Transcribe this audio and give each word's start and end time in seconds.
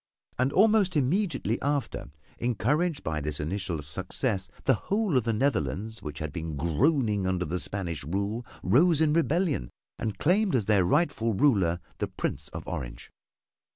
And 0.39 0.51
almost 0.51 0.95
immediately 0.95 1.61
after, 1.61 2.09
encouraged 2.39 3.03
by 3.03 3.21
this 3.21 3.39
initial 3.39 3.83
success, 3.83 4.49
the 4.63 4.73
whole 4.89 5.15
of 5.15 5.25
the 5.25 5.31
Netherlands 5.31 6.01
which 6.01 6.17
had 6.17 6.33
been 6.33 6.55
groaning 6.57 7.27
under 7.27 7.45
the 7.45 7.59
Spanish 7.59 8.03
rule 8.03 8.43
rose 8.63 8.99
in 8.99 9.13
rebellion 9.13 9.69
and 9.99 10.17
claimed 10.17 10.55
as 10.55 10.65
their 10.65 10.85
rightful 10.85 11.35
ruler 11.35 11.79
the 11.99 12.07
Prince 12.07 12.47
of 12.47 12.67
Orange. 12.67 13.11